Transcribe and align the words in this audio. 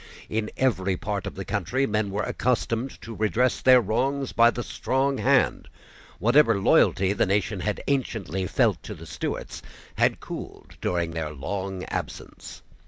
In 0.29 0.49
every 0.57 0.97
part 0.97 1.27
of 1.27 1.35
the 1.35 1.45
country 1.45 1.85
men 1.85 2.09
were 2.09 2.23
accustomed 2.23 2.99
to 3.03 3.13
redress 3.13 3.61
their 3.61 3.79
wrongs 3.79 4.31
by 4.31 4.49
the 4.49 4.63
strong 4.63 5.19
hand. 5.19 5.67
Whatever 6.17 6.59
loyalty 6.59 7.13
the 7.13 7.27
nation 7.27 7.59
had 7.59 7.83
anciently 7.87 8.47
felt 8.47 8.81
to 8.81 8.95
the 8.95 9.05
Stuarts 9.05 9.61
had 9.99 10.19
cooled 10.19 10.73
during 10.81 11.11
their 11.11 11.29
long 11.31 11.83
absence. 11.83 12.63